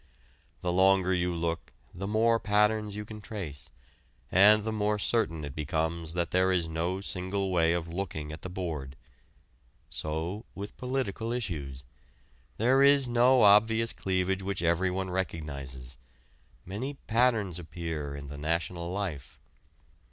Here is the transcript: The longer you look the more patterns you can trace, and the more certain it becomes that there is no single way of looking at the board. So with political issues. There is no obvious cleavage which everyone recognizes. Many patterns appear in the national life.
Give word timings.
The 0.61 0.71
longer 0.73 1.13
you 1.13 1.35
look 1.35 1.71
the 1.93 2.07
more 2.07 2.39
patterns 2.39 2.95
you 2.95 3.05
can 3.05 3.21
trace, 3.21 3.69
and 4.31 4.63
the 4.63 4.71
more 4.71 4.97
certain 4.97 5.45
it 5.45 5.53
becomes 5.53 6.13
that 6.15 6.31
there 6.31 6.51
is 6.51 6.67
no 6.67 7.01
single 7.01 7.51
way 7.51 7.73
of 7.73 7.87
looking 7.87 8.31
at 8.31 8.41
the 8.41 8.49
board. 8.49 8.95
So 9.91 10.43
with 10.55 10.75
political 10.75 11.31
issues. 11.31 11.83
There 12.57 12.81
is 12.81 13.07
no 13.07 13.43
obvious 13.43 13.93
cleavage 13.93 14.41
which 14.41 14.63
everyone 14.63 15.11
recognizes. 15.11 15.99
Many 16.65 16.95
patterns 17.05 17.59
appear 17.59 18.15
in 18.15 18.25
the 18.25 18.39
national 18.39 18.89
life. 18.91 19.39